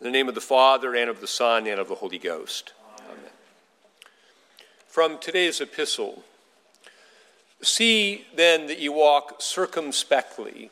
In 0.00 0.04
the 0.06 0.12
name 0.12 0.30
of 0.30 0.34
the 0.34 0.40
Father, 0.40 0.94
and 0.94 1.10
of 1.10 1.20
the 1.20 1.26
Son, 1.26 1.66
and 1.66 1.78
of 1.78 1.88
the 1.88 1.96
Holy 1.96 2.16
Ghost. 2.16 2.72
Amen. 2.96 3.18
Amen. 3.18 3.30
From 4.86 5.18
today's 5.18 5.60
epistle, 5.60 6.22
see 7.60 8.24
then 8.34 8.66
that 8.68 8.78
you 8.78 8.92
walk 8.92 9.42
circumspectly, 9.42 10.70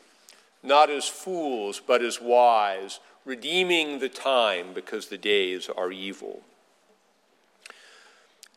not 0.63 0.89
as 0.89 1.07
fools, 1.07 1.79
but 1.79 2.01
as 2.01 2.19
wise, 2.19 2.99
redeeming 3.23 3.99
the 3.99 4.09
time 4.09 4.73
because 4.73 5.09
the 5.09 5.17
days 5.17 5.69
are 5.77 5.91
evil. 5.91 6.41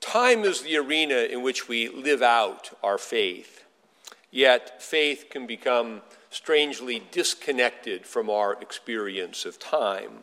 Time 0.01 0.43
is 0.43 0.63
the 0.63 0.79
arena 0.79 1.17
in 1.17 1.43
which 1.43 1.69
we 1.69 1.91
live 1.91 2.23
out 2.23 2.71
our 2.83 2.97
faith, 2.97 3.63
yet 4.31 4.83
faith 4.83 5.27
can 5.29 5.47
become 5.47 6.01
strangely 6.31 7.03
disconnected 7.11 8.07
from 8.07 8.31
our 8.31 8.55
experience 8.63 9.45
of 9.45 9.59
time. 9.59 10.21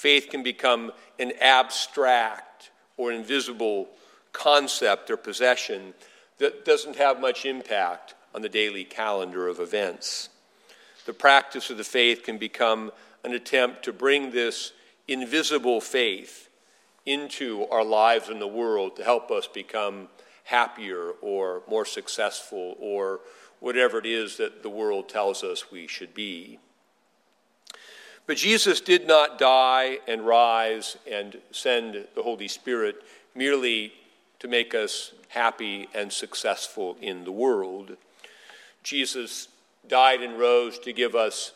Faith 0.00 0.28
can 0.30 0.42
become 0.42 0.92
an 1.18 1.30
abstract 1.42 2.70
or 2.96 3.12
invisible 3.12 3.86
concept 4.32 5.10
or 5.10 5.16
possession 5.18 5.92
that 6.38 6.64
doesn't 6.64 6.96
have 6.96 7.20
much 7.20 7.44
impact 7.44 8.14
on 8.34 8.40
the 8.40 8.48
daily 8.48 8.82
calendar 8.82 9.46
of 9.46 9.60
events. 9.60 10.30
The 11.04 11.12
practice 11.12 11.68
of 11.68 11.76
the 11.76 11.84
faith 11.84 12.22
can 12.22 12.38
become 12.38 12.92
an 13.24 13.34
attempt 13.34 13.82
to 13.82 13.92
bring 13.92 14.30
this 14.30 14.72
invisible 15.06 15.82
faith 15.82 16.48
into 17.04 17.66
our 17.70 17.84
lives 17.84 18.30
in 18.30 18.38
the 18.38 18.48
world 18.48 18.96
to 18.96 19.04
help 19.04 19.30
us 19.30 19.46
become 19.46 20.08
happier 20.44 21.10
or 21.20 21.62
more 21.68 21.84
successful 21.84 22.74
or 22.80 23.20
whatever 23.58 23.98
it 23.98 24.06
is 24.06 24.38
that 24.38 24.62
the 24.62 24.70
world 24.70 25.10
tells 25.10 25.44
us 25.44 25.70
we 25.70 25.86
should 25.86 26.14
be. 26.14 26.58
But 28.30 28.36
Jesus 28.36 28.80
did 28.80 29.08
not 29.08 29.40
die 29.40 29.98
and 30.06 30.24
rise 30.24 30.96
and 31.10 31.40
send 31.50 32.06
the 32.14 32.22
Holy 32.22 32.46
Spirit 32.46 33.02
merely 33.34 33.92
to 34.38 34.46
make 34.46 34.72
us 34.72 35.12
happy 35.30 35.88
and 35.92 36.12
successful 36.12 36.96
in 37.00 37.24
the 37.24 37.32
world. 37.32 37.96
Jesus 38.84 39.48
died 39.88 40.20
and 40.20 40.38
rose 40.38 40.78
to 40.78 40.92
give 40.92 41.16
us 41.16 41.54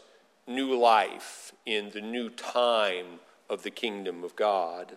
new 0.49 0.77
life 0.77 1.53
in 1.65 1.91
the 1.91 2.01
new 2.01 2.29
time 2.29 3.21
of 3.49 3.63
the 3.63 3.71
kingdom 3.71 4.25
of 4.25 4.35
God. 4.35 4.97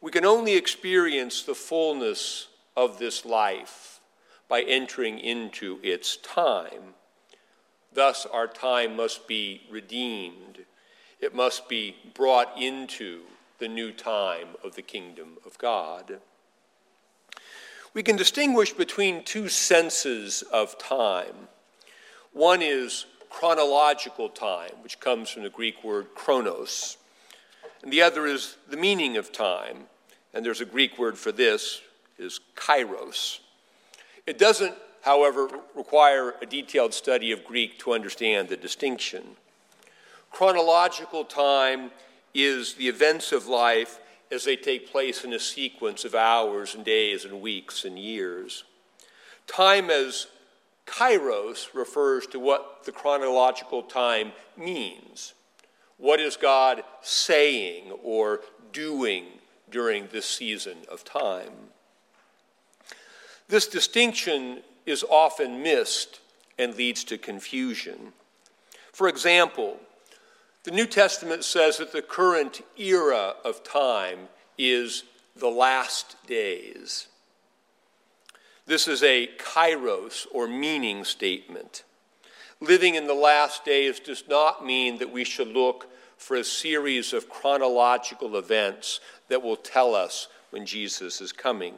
We 0.00 0.10
can 0.10 0.24
only 0.24 0.56
experience 0.56 1.42
the 1.44 1.54
fullness 1.54 2.48
of 2.76 2.98
this 2.98 3.24
life 3.24 4.00
by 4.48 4.62
entering 4.62 5.20
into 5.20 5.78
its 5.80 6.16
time. 6.16 6.94
Thus, 7.92 8.26
our 8.26 8.48
time 8.48 8.96
must 8.96 9.28
be 9.28 9.62
redeemed, 9.70 10.64
it 11.20 11.34
must 11.34 11.68
be 11.68 11.96
brought 12.14 12.60
into 12.60 13.22
the 13.58 13.68
new 13.68 13.92
time 13.92 14.48
of 14.62 14.74
the 14.74 14.82
kingdom 14.82 15.38
of 15.44 15.58
God. 15.58 16.20
We 17.94 18.02
can 18.02 18.16
distinguish 18.16 18.72
between 18.72 19.24
two 19.24 19.48
senses 19.48 20.42
of 20.52 20.78
time. 20.78 21.48
One 22.32 22.62
is 22.62 23.06
chronological 23.30 24.28
time, 24.28 24.72
which 24.82 25.00
comes 25.00 25.30
from 25.30 25.42
the 25.42 25.50
Greek 25.50 25.82
word 25.82 26.08
chronos, 26.14 26.96
and 27.82 27.92
the 27.92 28.02
other 28.02 28.26
is 28.26 28.56
the 28.68 28.76
meaning 28.76 29.16
of 29.16 29.32
time, 29.32 29.84
and 30.32 30.44
there's 30.44 30.60
a 30.60 30.66
Greek 30.66 30.98
word 30.98 31.18
for 31.18 31.32
this 31.32 31.80
is 32.18 32.40
kairos. 32.56 33.38
It 34.26 34.38
doesn't, 34.38 34.74
however, 35.02 35.48
require 35.74 36.34
a 36.42 36.46
detailed 36.46 36.92
study 36.92 37.32
of 37.32 37.44
Greek 37.44 37.78
to 37.80 37.92
understand 37.92 38.48
the 38.48 38.56
distinction. 38.56 39.36
Chronological 40.30 41.24
time 41.24 41.90
is 42.34 42.74
the 42.74 42.88
events 42.88 43.32
of 43.32 43.46
life 43.46 43.98
as 44.30 44.44
they 44.44 44.56
take 44.56 44.90
place 44.90 45.24
in 45.24 45.32
a 45.32 45.38
sequence 45.38 46.04
of 46.04 46.14
hours 46.14 46.74
and 46.74 46.84
days 46.84 47.24
and 47.24 47.40
weeks 47.40 47.84
and 47.84 47.98
years. 47.98 48.64
Time 49.46 49.90
as 49.90 50.26
kairos 50.86 51.74
refers 51.74 52.26
to 52.26 52.38
what 52.38 52.84
the 52.84 52.92
chronological 52.92 53.82
time 53.82 54.32
means. 54.56 55.34
What 55.96 56.20
is 56.20 56.36
God 56.36 56.84
saying 57.02 57.90
or 58.02 58.40
doing 58.72 59.24
during 59.70 60.08
this 60.08 60.26
season 60.26 60.78
of 60.90 61.04
time? 61.04 61.52
This 63.48 63.66
distinction 63.66 64.62
is 64.86 65.04
often 65.08 65.62
missed 65.62 66.20
and 66.58 66.74
leads 66.74 67.04
to 67.04 67.18
confusion. 67.18 68.12
For 68.92 69.08
example, 69.08 69.78
the 70.68 70.74
New 70.74 70.86
Testament 70.86 71.44
says 71.44 71.78
that 71.78 71.92
the 71.92 72.02
current 72.02 72.60
era 72.76 73.36
of 73.42 73.64
time 73.64 74.28
is 74.58 75.04
the 75.34 75.48
last 75.48 76.16
days. 76.26 77.06
This 78.66 78.86
is 78.86 79.02
a 79.02 79.30
kairos 79.38 80.26
or 80.30 80.46
meaning 80.46 81.04
statement. 81.04 81.84
Living 82.60 82.96
in 82.96 83.06
the 83.06 83.14
last 83.14 83.64
days 83.64 83.98
does 83.98 84.24
not 84.28 84.62
mean 84.62 84.98
that 84.98 85.10
we 85.10 85.24
should 85.24 85.48
look 85.48 85.86
for 86.18 86.36
a 86.36 86.44
series 86.44 87.14
of 87.14 87.30
chronological 87.30 88.36
events 88.36 89.00
that 89.28 89.42
will 89.42 89.56
tell 89.56 89.94
us 89.94 90.28
when 90.50 90.66
Jesus 90.66 91.22
is 91.22 91.32
coming. 91.32 91.76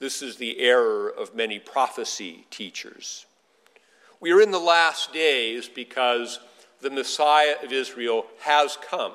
This 0.00 0.20
is 0.20 0.36
the 0.36 0.58
error 0.60 1.08
of 1.08 1.34
many 1.34 1.58
prophecy 1.58 2.44
teachers. 2.50 3.24
We 4.20 4.32
are 4.32 4.42
in 4.42 4.50
the 4.50 4.58
last 4.58 5.14
days 5.14 5.66
because 5.66 6.40
the 6.80 6.90
Messiah 6.90 7.56
of 7.62 7.72
Israel 7.72 8.26
has 8.40 8.76
come, 8.76 9.12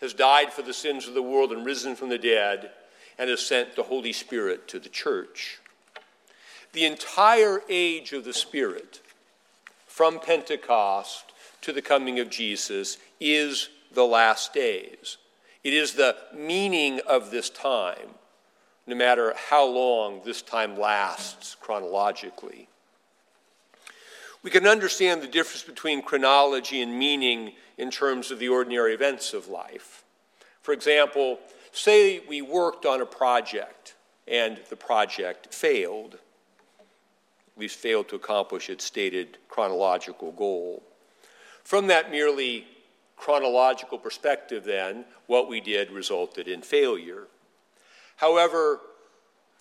has 0.00 0.14
died 0.14 0.52
for 0.52 0.62
the 0.62 0.72
sins 0.72 1.06
of 1.06 1.14
the 1.14 1.22
world 1.22 1.52
and 1.52 1.64
risen 1.64 1.96
from 1.96 2.08
the 2.08 2.18
dead, 2.18 2.70
and 3.18 3.28
has 3.28 3.40
sent 3.44 3.76
the 3.76 3.82
Holy 3.82 4.12
Spirit 4.12 4.66
to 4.68 4.78
the 4.78 4.88
church. 4.88 5.58
The 6.72 6.86
entire 6.86 7.62
age 7.68 8.12
of 8.12 8.24
the 8.24 8.32
Spirit, 8.32 9.00
from 9.86 10.20
Pentecost 10.20 11.32
to 11.60 11.72
the 11.72 11.82
coming 11.82 12.18
of 12.18 12.30
Jesus, 12.30 12.96
is 13.20 13.68
the 13.92 14.06
last 14.06 14.54
days. 14.54 15.18
It 15.62 15.74
is 15.74 15.92
the 15.92 16.16
meaning 16.34 17.00
of 17.06 17.30
this 17.30 17.50
time, 17.50 18.14
no 18.86 18.96
matter 18.96 19.34
how 19.50 19.66
long 19.66 20.22
this 20.24 20.40
time 20.40 20.78
lasts 20.78 21.56
chronologically. 21.60 22.69
We 24.42 24.50
can 24.50 24.66
understand 24.66 25.22
the 25.22 25.26
difference 25.26 25.62
between 25.62 26.02
chronology 26.02 26.80
and 26.80 26.98
meaning 26.98 27.52
in 27.76 27.90
terms 27.90 28.30
of 28.30 28.38
the 28.38 28.48
ordinary 28.48 28.94
events 28.94 29.34
of 29.34 29.48
life. 29.48 30.04
For 30.62 30.72
example, 30.72 31.38
say 31.72 32.20
we 32.28 32.40
worked 32.42 32.86
on 32.86 33.00
a 33.00 33.06
project 33.06 33.94
and 34.26 34.60
the 34.70 34.76
project 34.76 35.52
failed, 35.52 36.14
at 36.14 37.60
least 37.60 37.76
failed 37.76 38.08
to 38.08 38.16
accomplish 38.16 38.70
its 38.70 38.84
stated 38.84 39.38
chronological 39.48 40.32
goal. 40.32 40.82
From 41.64 41.86
that 41.88 42.10
merely 42.10 42.66
chronological 43.16 43.98
perspective, 43.98 44.64
then, 44.64 45.04
what 45.26 45.48
we 45.48 45.60
did 45.60 45.90
resulted 45.90 46.48
in 46.48 46.62
failure. 46.62 47.28
However, 48.16 48.80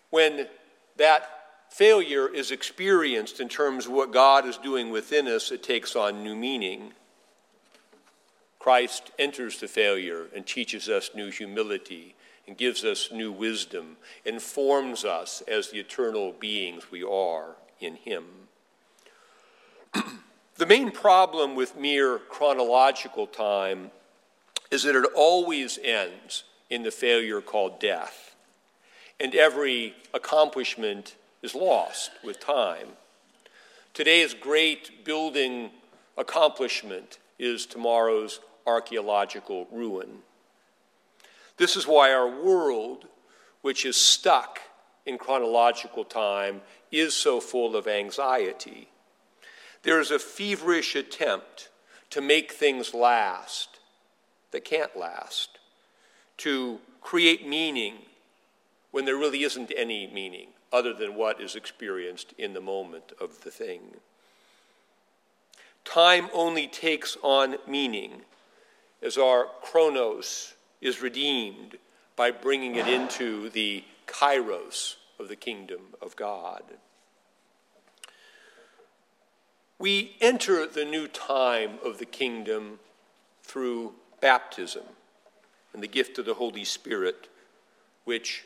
when 0.10 0.48
that 0.96 1.39
failure 1.70 2.28
is 2.28 2.52
experienced 2.52 3.40
in 3.40 3.50
terms 3.50 3.86
of 3.86 3.92
what 3.92 4.12
God 4.12 4.46
is 4.46 4.58
doing 4.58 4.90
within 4.90 5.28
us, 5.28 5.52
it 5.52 5.64
takes 5.64 5.96
on 5.96 6.24
new 6.24 6.36
meaning. 6.36 6.94
Christ 8.60 9.12
enters 9.18 9.60
the 9.60 9.68
failure 9.68 10.28
and 10.36 10.46
teaches 10.46 10.90
us 10.90 11.12
new 11.16 11.32
humility 11.32 12.16
and 12.46 12.58
gives 12.58 12.84
us 12.84 13.10
new 13.12 13.32
wisdom, 13.32 13.96
informs 14.26 15.06
us 15.06 15.42
as 15.48 15.70
the 15.70 15.80
eternal 15.80 16.34
beings 16.34 16.92
we 16.92 17.04
are 17.04 17.56
in 17.80 17.96
Him. 17.96 18.26
the 20.58 20.66
main 20.66 20.92
problem 20.92 21.56
with 21.56 21.78
mere 21.78 22.18
chronological 22.18 23.28
time 23.28 23.92
is 24.72 24.84
that 24.84 24.96
it 24.96 25.06
always 25.16 25.80
ends 25.84 26.44
in 26.70 26.84
the 26.84 26.92
failure 26.92 27.42
called 27.42 27.80
death. 27.80 28.36
And 29.20 29.36
every 29.36 29.96
accomplishment 30.14 31.16
is 31.42 31.56
lost 31.56 32.12
with 32.24 32.40
time. 32.40 32.88
Today's 33.94 34.34
great 34.34 35.04
building 35.06 35.72
accomplishment 36.18 37.18
is 37.38 37.66
tomorrow's 37.66 38.40
archaeological 38.68 39.68
ruin. 39.72 40.20
This 41.58 41.76
is 41.76 41.88
why 41.88 42.14
our 42.14 42.28
world, 42.28 43.06
which 43.62 43.86
is 43.86 43.98
stuck 43.98 44.60
in 45.06 45.18
chronological 45.18 46.04
time, 46.04 46.62
is 46.92 47.14
so 47.14 47.40
full 47.40 47.76
of 47.76 47.88
anxiety. 47.88 48.90
There 49.84 50.00
is 50.00 50.12
a 50.12 50.20
feverish 50.20 50.96
attempt 50.96 51.70
to 52.10 52.22
make 52.22 52.52
things 52.52 52.94
last 52.94 53.80
that 54.52 54.66
can't 54.66 54.98
last, 54.98 55.60
to 56.38 56.80
create 57.02 57.48
meaning 57.48 57.96
when 58.92 59.06
there 59.06 59.16
really 59.16 59.44
isn't 59.44 59.72
any 59.76 60.08
meaning 60.08 60.48
other 60.72 60.94
than 60.94 61.16
what 61.16 61.42
is 61.42 61.56
experienced 61.56 62.34
in 62.38 62.54
the 62.54 62.62
moment 62.62 63.12
of 63.20 63.44
the 63.44 63.52
thing. 63.52 63.96
Time 65.86 66.30
only 66.34 66.68
takes 66.68 67.18
on 67.24 67.58
meaning 67.68 68.22
as 69.02 69.18
our 69.18 69.48
chronos 69.62 70.54
is 70.82 71.02
redeemed 71.02 71.78
by 72.16 72.32
bringing 72.32 72.76
it 72.76 72.88
into 72.88 73.50
the 73.50 73.84
kairos 74.06 74.96
of 75.20 75.28
the 75.30 75.36
kingdom 75.36 75.96
of 76.02 76.16
God. 76.16 76.64
We 79.78 80.18
enter 80.20 80.68
the 80.68 80.84
new 80.84 81.08
time 81.08 81.80
of 81.84 82.00
the 82.00 82.06
kingdom 82.06 82.80
through 83.44 83.94
baptism 84.20 84.84
and 85.74 85.82
the 85.82 85.88
gift 85.88 86.18
of 86.18 86.26
the 86.26 86.34
Holy 86.34 86.66
Spirit, 86.66 87.30
which, 88.04 88.44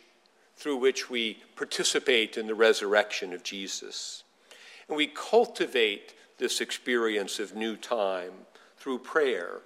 through 0.56 0.78
which 0.78 1.10
we 1.10 1.40
participate 1.56 2.38
in 2.38 2.48
the 2.48 2.56
resurrection 2.56 3.34
of 3.34 3.44
Jesus. 3.44 4.24
And 4.88 4.98
we 4.98 5.08
cultivate 5.08 6.14
this 6.38 6.62
experience 6.62 7.40
of 7.40 7.56
new 7.56 7.76
time 7.76 8.32
through 8.78 9.00
prayer 9.00 9.62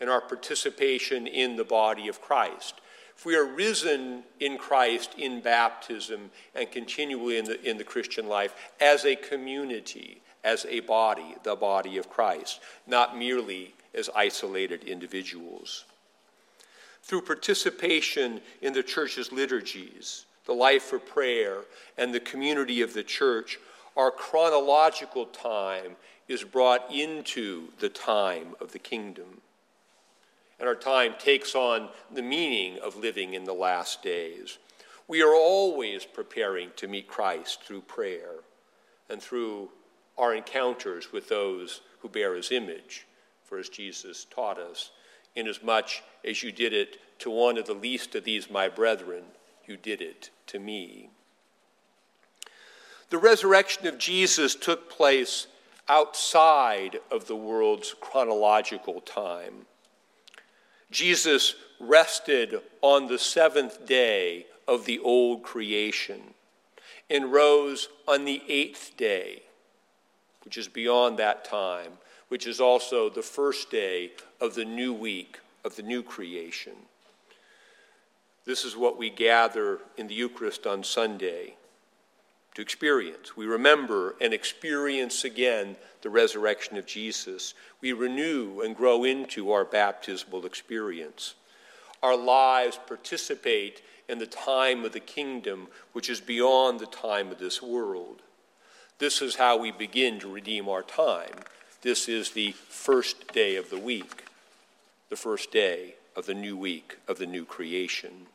and 0.00 0.08
our 0.10 0.20
participation 0.20 1.26
in 1.26 1.56
the 1.56 1.64
body 1.64 2.08
of 2.08 2.20
Christ. 2.20 2.80
If 3.16 3.26
we 3.26 3.36
are 3.36 3.44
risen 3.44 4.22
in 4.38 4.58
Christ 4.58 5.14
in 5.18 5.40
baptism 5.40 6.30
and 6.54 6.70
continually 6.70 7.36
in 7.36 7.46
the, 7.46 7.68
in 7.68 7.76
the 7.76 7.84
Christian 7.84 8.28
life 8.28 8.54
as 8.80 9.04
a 9.04 9.16
community, 9.16 10.22
as 10.44 10.64
a 10.68 10.80
body, 10.80 11.34
the 11.42 11.56
body 11.56 11.98
of 11.98 12.08
Christ, 12.08 12.60
not 12.86 13.18
merely 13.18 13.74
as 13.92 14.08
isolated 14.14 14.84
individuals. 14.84 15.84
Through 17.08 17.22
participation 17.22 18.42
in 18.60 18.74
the 18.74 18.82
church's 18.82 19.32
liturgies, 19.32 20.26
the 20.44 20.52
life 20.52 20.92
of 20.92 21.06
prayer, 21.06 21.62
and 21.96 22.12
the 22.12 22.20
community 22.20 22.82
of 22.82 22.92
the 22.92 23.02
church, 23.02 23.58
our 23.96 24.10
chronological 24.10 25.24
time 25.24 25.96
is 26.28 26.44
brought 26.44 26.92
into 26.92 27.68
the 27.80 27.88
time 27.88 28.54
of 28.60 28.72
the 28.72 28.78
kingdom. 28.78 29.40
And 30.60 30.68
our 30.68 30.74
time 30.74 31.14
takes 31.18 31.54
on 31.54 31.88
the 32.12 32.20
meaning 32.20 32.78
of 32.80 32.94
living 32.94 33.32
in 33.32 33.44
the 33.44 33.54
last 33.54 34.02
days. 34.02 34.58
We 35.06 35.22
are 35.22 35.34
always 35.34 36.04
preparing 36.04 36.72
to 36.76 36.88
meet 36.88 37.08
Christ 37.08 37.62
through 37.62 37.82
prayer 37.82 38.32
and 39.08 39.22
through 39.22 39.70
our 40.18 40.34
encounters 40.34 41.10
with 41.10 41.30
those 41.30 41.80
who 42.00 42.10
bear 42.10 42.34
his 42.34 42.52
image. 42.52 43.06
For 43.44 43.58
as 43.58 43.70
Jesus 43.70 44.26
taught 44.26 44.58
us, 44.58 44.90
inasmuch 45.34 45.90
as 46.24 46.42
you 46.42 46.52
did 46.52 46.72
it 46.72 46.98
to 47.20 47.30
one 47.30 47.58
of 47.58 47.66
the 47.66 47.74
least 47.74 48.14
of 48.14 48.24
these 48.24 48.50
my 48.50 48.68
brethren, 48.68 49.24
you 49.66 49.76
did 49.76 50.00
it 50.00 50.30
to 50.46 50.58
me. 50.58 51.10
The 53.10 53.18
resurrection 53.18 53.86
of 53.86 53.98
Jesus 53.98 54.54
took 54.54 54.90
place 54.90 55.46
outside 55.88 57.00
of 57.10 57.26
the 57.26 57.36
world's 57.36 57.94
chronological 58.00 59.00
time. 59.00 59.66
Jesus 60.90 61.54
rested 61.80 62.60
on 62.82 63.06
the 63.06 63.18
seventh 63.18 63.86
day 63.86 64.46
of 64.66 64.84
the 64.84 64.98
old 64.98 65.42
creation 65.42 66.34
and 67.08 67.32
rose 67.32 67.88
on 68.06 68.24
the 68.24 68.42
eighth 68.48 68.96
day, 68.96 69.42
which 70.44 70.58
is 70.58 70.68
beyond 70.68 71.18
that 71.18 71.44
time, 71.44 71.92
which 72.28 72.46
is 72.46 72.60
also 72.60 73.08
the 73.08 73.22
first 73.22 73.70
day 73.70 74.12
of 74.40 74.54
the 74.54 74.64
new 74.64 74.92
week 74.92 75.40
of 75.64 75.76
the 75.76 75.82
new 75.82 76.02
creation. 76.02 76.74
This 78.44 78.64
is 78.64 78.76
what 78.76 78.98
we 78.98 79.10
gather 79.10 79.80
in 79.96 80.06
the 80.06 80.14
Eucharist 80.14 80.66
on 80.66 80.82
Sunday 80.82 81.54
to 82.54 82.62
experience. 82.62 83.36
We 83.36 83.46
remember 83.46 84.16
and 84.20 84.32
experience 84.32 85.24
again 85.24 85.76
the 86.02 86.10
resurrection 86.10 86.76
of 86.76 86.86
Jesus. 86.86 87.54
We 87.80 87.92
renew 87.92 88.62
and 88.62 88.74
grow 88.74 89.04
into 89.04 89.52
our 89.52 89.64
baptismal 89.64 90.46
experience. 90.46 91.34
Our 92.02 92.16
lives 92.16 92.78
participate 92.86 93.82
in 94.08 94.18
the 94.18 94.26
time 94.26 94.84
of 94.84 94.92
the 94.92 95.00
kingdom, 95.00 95.68
which 95.92 96.08
is 96.08 96.20
beyond 96.20 96.80
the 96.80 96.86
time 96.86 97.30
of 97.30 97.38
this 97.38 97.60
world. 97.60 98.22
This 98.98 99.20
is 99.20 99.36
how 99.36 99.58
we 99.58 99.70
begin 99.70 100.18
to 100.20 100.32
redeem 100.32 100.68
our 100.68 100.82
time. 100.82 101.34
This 101.80 102.08
is 102.08 102.32
the 102.32 102.52
first 102.52 103.32
day 103.32 103.54
of 103.54 103.70
the 103.70 103.78
week, 103.78 104.24
the 105.10 105.16
first 105.16 105.52
day 105.52 105.94
of 106.16 106.26
the 106.26 106.34
new 106.34 106.56
week 106.56 106.98
of 107.06 107.18
the 107.18 107.26
new 107.26 107.44
creation. 107.44 108.26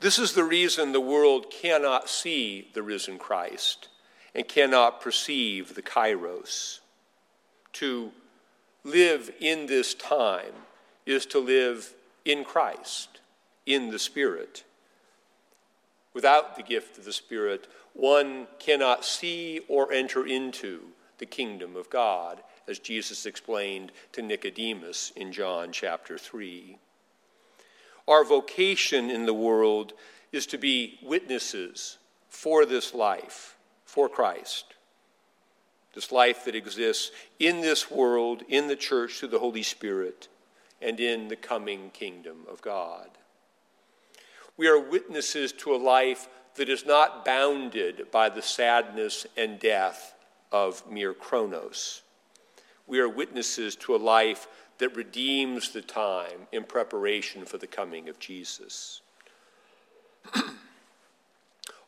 This 0.00 0.18
is 0.18 0.32
the 0.32 0.42
reason 0.42 0.90
the 0.90 1.00
world 1.00 1.48
cannot 1.48 2.08
see 2.08 2.68
the 2.74 2.82
risen 2.82 3.18
Christ 3.18 3.88
and 4.34 4.48
cannot 4.48 5.00
perceive 5.00 5.76
the 5.76 5.82
kairos. 5.82 6.80
To 7.74 8.10
live 8.82 9.30
in 9.38 9.66
this 9.66 9.94
time 9.94 10.54
is 11.06 11.24
to 11.26 11.38
live 11.38 11.94
in 12.24 12.42
Christ, 12.42 13.20
in 13.64 13.90
the 13.90 13.98
Spirit. 14.00 14.64
Without 16.12 16.56
the 16.56 16.64
gift 16.64 16.98
of 16.98 17.04
the 17.04 17.12
Spirit, 17.12 17.68
one 17.92 18.48
cannot 18.58 19.04
see 19.04 19.60
or 19.68 19.92
enter 19.92 20.26
into 20.26 20.80
the 21.18 21.26
kingdom 21.26 21.76
of 21.76 21.90
God, 21.90 22.42
as 22.68 22.78
Jesus 22.78 23.26
explained 23.26 23.92
to 24.12 24.22
Nicodemus 24.22 25.12
in 25.16 25.32
John 25.32 25.72
chapter 25.72 26.18
3. 26.18 26.78
Our 28.08 28.24
vocation 28.24 29.10
in 29.10 29.26
the 29.26 29.34
world 29.34 29.92
is 30.32 30.46
to 30.46 30.58
be 30.58 30.98
witnesses 31.02 31.98
for 32.28 32.66
this 32.66 32.94
life, 32.94 33.56
for 33.84 34.08
Christ. 34.08 34.74
This 35.94 36.12
life 36.12 36.44
that 36.44 36.54
exists 36.54 37.10
in 37.38 37.62
this 37.62 37.90
world, 37.90 38.42
in 38.48 38.68
the 38.68 38.76
church, 38.76 39.14
through 39.14 39.28
the 39.28 39.38
Holy 39.38 39.62
Spirit, 39.62 40.28
and 40.82 41.00
in 41.00 41.28
the 41.28 41.36
coming 41.36 41.90
kingdom 41.90 42.44
of 42.50 42.60
God. 42.60 43.08
We 44.58 44.68
are 44.68 44.78
witnesses 44.78 45.52
to 45.52 45.74
a 45.74 45.76
life 45.76 46.28
that 46.56 46.68
is 46.68 46.84
not 46.84 47.24
bounded 47.24 48.10
by 48.10 48.28
the 48.28 48.42
sadness 48.42 49.26
and 49.36 49.58
death 49.58 50.14
of 50.52 50.88
mere 50.90 51.12
chronos. 51.14 52.02
We 52.86 53.00
are 53.00 53.08
witnesses 53.08 53.76
to 53.76 53.94
a 53.94 53.98
life 53.98 54.46
that 54.78 54.94
redeems 54.96 55.70
the 55.70 55.82
time 55.82 56.46
in 56.52 56.64
preparation 56.64 57.44
for 57.44 57.58
the 57.58 57.66
coming 57.66 58.08
of 58.08 58.18
Jesus. 58.18 59.00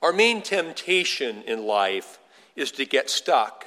Our 0.02 0.12
main 0.12 0.42
temptation 0.42 1.42
in 1.42 1.66
life 1.66 2.18
is 2.56 2.70
to 2.72 2.84
get 2.84 3.10
stuck 3.10 3.66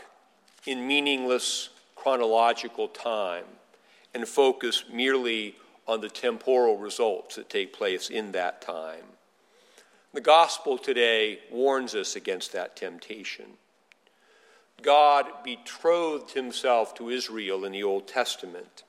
in 0.66 0.88
meaningless 0.88 1.70
chronological 1.96 2.88
time 2.88 3.46
and 4.14 4.28
focus 4.28 4.84
merely 4.92 5.56
on 5.88 6.02
the 6.02 6.10
temporal 6.10 6.78
results 6.78 7.36
that 7.36 7.50
take 7.50 7.74
place 7.74 8.10
in 8.10 8.32
that 8.32 8.62
time. 8.62 9.04
The 10.14 10.22
gospel 10.22 10.78
today 10.78 11.40
warns 11.52 11.96
us 11.96 12.16
against 12.16 12.54
that 12.54 12.76
temptation. 12.76 13.46
God 14.82 15.26
betrothed 15.44 16.32
himself 16.32 16.94
to 16.96 17.10
Israel 17.10 17.66
in 17.66 17.72
the 17.72 17.84
Old 17.84 18.08
Testament. 18.08 18.84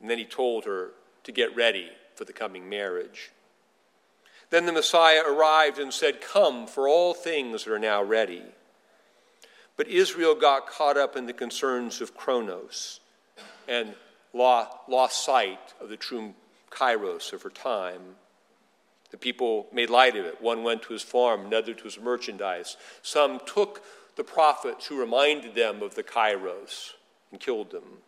And 0.00 0.08
then 0.08 0.18
he 0.18 0.24
told 0.24 0.64
her 0.64 0.90
to 1.24 1.32
get 1.32 1.54
ready 1.54 1.88
for 2.14 2.24
the 2.24 2.32
coming 2.32 2.68
marriage. 2.68 3.30
Then 4.50 4.66
the 4.66 4.72
Messiah 4.72 5.22
arrived 5.26 5.78
and 5.78 5.92
said, 5.92 6.20
Come, 6.20 6.66
for 6.66 6.88
all 6.88 7.14
things 7.14 7.66
are 7.66 7.78
now 7.78 8.02
ready. 8.02 8.42
But 9.76 9.88
Israel 9.88 10.34
got 10.34 10.66
caught 10.66 10.96
up 10.96 11.16
in 11.16 11.26
the 11.26 11.32
concerns 11.32 12.00
of 12.00 12.16
Chronos 12.16 13.00
and 13.68 13.94
lost 14.34 15.24
sight 15.24 15.74
of 15.80 15.88
the 15.88 15.96
true 15.96 16.34
Kairos 16.70 17.32
of 17.32 17.42
her 17.42 17.50
time. 17.50 18.00
The 19.10 19.16
people 19.16 19.66
made 19.72 19.90
light 19.90 20.16
of 20.16 20.24
it. 20.24 20.40
One 20.40 20.62
went 20.62 20.82
to 20.82 20.92
his 20.92 21.02
farm, 21.02 21.46
another 21.46 21.74
to 21.74 21.84
his 21.84 21.98
merchandise. 21.98 22.76
Some 23.02 23.40
took 23.46 23.82
the 24.20 24.24
prophets 24.24 24.84
who 24.84 25.00
reminded 25.00 25.54
them 25.54 25.82
of 25.82 25.94
the 25.94 26.02
Kairos 26.02 26.90
and 27.30 27.40
killed 27.40 27.70
them. 27.70 28.02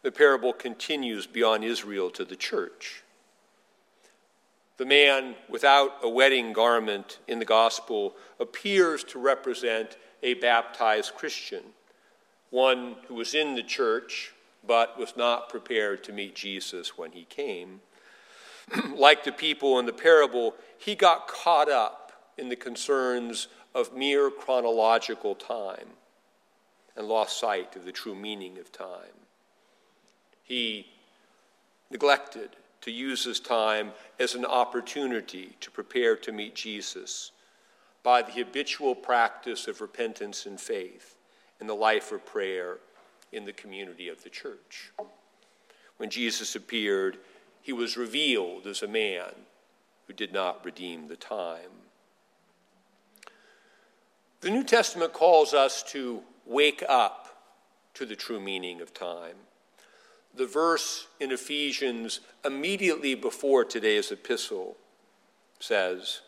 The 0.00 0.10
parable 0.10 0.54
continues 0.54 1.26
beyond 1.26 1.62
Israel 1.62 2.08
to 2.12 2.24
the 2.24 2.36
church. 2.36 3.02
The 4.78 4.86
man 4.86 5.34
without 5.46 5.98
a 6.02 6.08
wedding 6.08 6.54
garment 6.54 7.18
in 7.28 7.38
the 7.38 7.44
gospel 7.44 8.14
appears 8.40 9.04
to 9.04 9.18
represent 9.18 9.98
a 10.22 10.32
baptized 10.32 11.14
Christian, 11.14 11.64
one 12.48 12.96
who 13.08 13.14
was 13.16 13.34
in 13.34 13.56
the 13.56 13.62
church 13.62 14.32
but 14.66 14.98
was 14.98 15.18
not 15.18 15.50
prepared 15.50 16.02
to 16.04 16.14
meet 16.14 16.34
Jesus 16.34 16.96
when 16.96 17.12
he 17.12 17.24
came. 17.24 17.82
like 18.96 19.24
the 19.24 19.32
people 19.32 19.78
in 19.78 19.84
the 19.84 19.92
parable, 19.92 20.54
he 20.78 20.94
got 20.94 21.28
caught 21.28 21.70
up 21.70 22.07
in 22.38 22.48
the 22.48 22.56
concerns 22.56 23.48
of 23.74 23.96
mere 23.96 24.30
chronological 24.30 25.34
time 25.34 25.88
and 26.96 27.06
lost 27.06 27.38
sight 27.38 27.76
of 27.76 27.84
the 27.84 27.92
true 27.92 28.14
meaning 28.14 28.58
of 28.58 28.72
time. 28.72 29.26
He 30.42 30.86
neglected 31.90 32.50
to 32.80 32.90
use 32.90 33.24
his 33.24 33.40
time 33.40 33.92
as 34.18 34.34
an 34.34 34.44
opportunity 34.44 35.56
to 35.60 35.70
prepare 35.70 36.16
to 36.16 36.32
meet 36.32 36.54
Jesus 36.54 37.32
by 38.02 38.22
the 38.22 38.32
habitual 38.32 38.94
practice 38.94 39.66
of 39.68 39.80
repentance 39.80 40.46
and 40.46 40.60
faith 40.60 41.16
in 41.60 41.66
the 41.66 41.74
life 41.74 42.12
of 42.12 42.24
prayer 42.24 42.78
in 43.32 43.44
the 43.44 43.52
community 43.52 44.08
of 44.08 44.22
the 44.22 44.30
church. 44.30 44.92
When 45.96 46.08
Jesus 46.08 46.54
appeared, 46.54 47.18
he 47.60 47.72
was 47.72 47.96
revealed 47.96 48.66
as 48.66 48.82
a 48.82 48.88
man 48.88 49.32
who 50.06 50.12
did 50.12 50.32
not 50.32 50.64
redeem 50.64 51.08
the 51.08 51.16
time. 51.16 51.87
The 54.40 54.50
New 54.50 54.62
Testament 54.62 55.12
calls 55.12 55.52
us 55.52 55.82
to 55.84 56.22
wake 56.46 56.84
up 56.88 57.42
to 57.94 58.06
the 58.06 58.14
true 58.14 58.38
meaning 58.38 58.80
of 58.80 58.94
time. 58.94 59.34
The 60.32 60.46
verse 60.46 61.08
in 61.18 61.32
Ephesians 61.32 62.20
immediately 62.44 63.16
before 63.16 63.64
today's 63.64 64.12
epistle 64.12 64.76
says, 65.58 66.20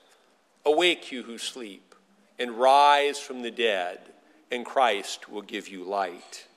Awake, 0.66 1.12
you 1.12 1.22
who 1.22 1.38
sleep, 1.38 1.94
and 2.36 2.58
rise 2.58 3.20
from 3.20 3.42
the 3.42 3.50
dead, 3.52 4.00
and 4.50 4.66
Christ 4.66 5.28
will 5.28 5.42
give 5.42 5.68
you 5.68 5.84
light. 5.84 6.48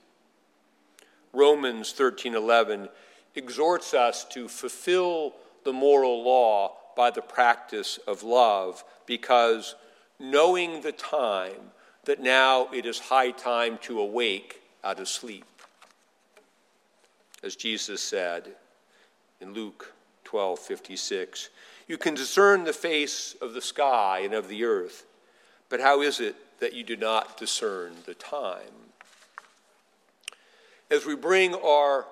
Romans 1.33 1.93
13:11 1.93 2.89
exhorts 3.35 3.93
us 3.93 4.25
to 4.25 4.47
fulfill 4.47 5.35
the 5.63 5.73
moral 5.73 6.23
law 6.23 6.77
by 6.95 7.11
the 7.11 7.21
practice 7.21 7.99
of 8.07 8.23
love 8.23 8.83
because 9.05 9.75
knowing 10.23 10.81
the 10.81 10.91
time 10.93 11.71
that 12.05 12.21
now 12.21 12.69
it 12.73 12.85
is 12.85 12.97
high 12.97 13.31
time 13.31 13.77
to 13.79 13.99
awake 13.99 14.61
out 14.81 14.99
of 14.99 15.07
sleep. 15.07 15.45
As 17.43 17.57
Jesus 17.57 18.01
said 18.01 18.55
in 19.41 19.53
Luke 19.53 19.93
12:56, 20.23 21.49
you 21.87 21.97
can 21.97 22.13
discern 22.13 22.63
the 22.63 22.71
face 22.71 23.35
of 23.41 23.53
the 23.53 23.61
sky 23.61 24.19
and 24.19 24.33
of 24.33 24.47
the 24.47 24.63
earth, 24.63 25.05
but 25.67 25.81
how 25.81 26.01
is 26.01 26.21
it 26.21 26.59
that 26.59 26.71
you 26.71 26.83
do 26.83 26.95
not 26.95 27.35
discern 27.35 28.03
the 28.05 28.15
time? 28.15 28.93
As 30.89 31.05
we 31.05 31.15
bring 31.15 31.53
our 31.53 32.05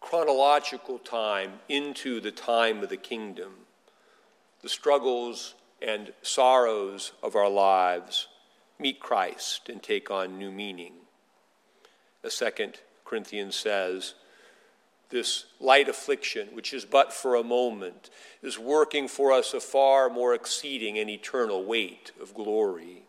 chronological 0.00 1.00
time 1.00 1.58
into 1.68 2.20
the 2.20 2.30
time 2.30 2.82
of 2.84 2.90
the 2.90 2.96
kingdom, 2.96 3.66
the 4.62 4.68
struggles 4.68 5.54
and 5.86 6.12
sorrows 6.22 7.12
of 7.22 7.36
our 7.36 7.48
lives 7.48 8.28
meet 8.78 9.00
Christ 9.00 9.68
and 9.68 9.82
take 9.82 10.10
on 10.10 10.38
new 10.38 10.50
meaning. 10.50 10.92
As 12.22 12.34
Second 12.34 12.80
Corinthians 13.04 13.56
says, 13.56 14.14
this 15.10 15.46
light 15.58 15.88
affliction, 15.88 16.48
which 16.52 16.72
is 16.72 16.84
but 16.84 17.12
for 17.12 17.34
a 17.34 17.42
moment, 17.42 18.10
is 18.42 18.58
working 18.58 19.08
for 19.08 19.32
us 19.32 19.52
a 19.52 19.60
far 19.60 20.08
more 20.08 20.34
exceeding 20.34 20.98
and 20.98 21.10
eternal 21.10 21.64
weight 21.64 22.12
of 22.20 22.34
glory. 22.34 23.02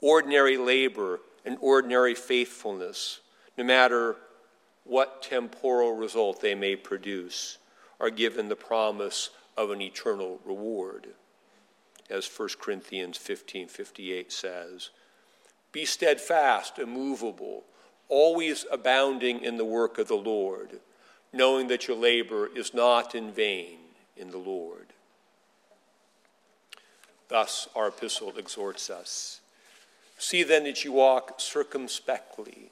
Ordinary 0.00 0.56
labor 0.58 1.20
and 1.44 1.56
ordinary 1.60 2.14
faithfulness, 2.14 3.20
no 3.56 3.64
matter 3.64 4.16
what 4.84 5.22
temporal 5.22 5.92
result 5.92 6.40
they 6.40 6.54
may 6.54 6.76
produce, 6.76 7.58
are 8.00 8.10
given 8.10 8.48
the 8.48 8.56
promise 8.56 9.30
of 9.56 9.70
an 9.70 9.80
eternal 9.80 10.40
reward. 10.44 11.08
As 12.08 12.26
1 12.26 12.60
Corinthians 12.60 13.18
15:58 13.18 14.30
says, 14.32 14.90
"Be 15.72 15.84
steadfast, 15.84 16.78
immovable, 16.78 17.66
always 18.08 18.64
abounding 18.70 19.42
in 19.42 19.56
the 19.56 19.64
work 19.64 19.98
of 19.98 20.08
the 20.08 20.16
Lord, 20.16 20.80
knowing 21.32 21.66
that 21.66 21.88
your 21.88 21.96
labor 21.96 22.46
is 22.56 22.72
not 22.72 23.14
in 23.14 23.32
vain 23.32 23.94
in 24.16 24.30
the 24.30 24.38
Lord." 24.38 24.92
Thus 27.28 27.68
our 27.74 27.88
epistle 27.88 28.38
exhorts 28.38 28.88
us. 28.88 29.40
See 30.16 30.44
then 30.44 30.64
that 30.64 30.84
you 30.84 30.92
walk 30.92 31.40
circumspectly, 31.40 32.70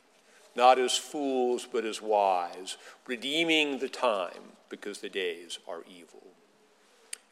not 0.55 0.79
as 0.79 0.97
fools, 0.97 1.67
but 1.67 1.85
as 1.85 2.01
wise, 2.01 2.77
redeeming 3.07 3.79
the 3.79 3.89
time 3.89 4.57
because 4.69 5.01
the 5.01 5.11
days 5.11 5.59
are 5.67 5.85
evil. 5.85 6.35